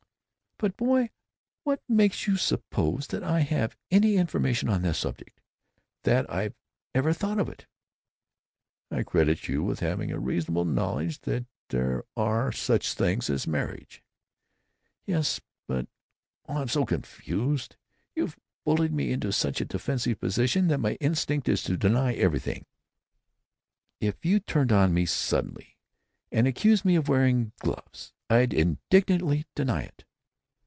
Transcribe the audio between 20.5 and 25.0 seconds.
that my instinct is to deny everything. If you turned on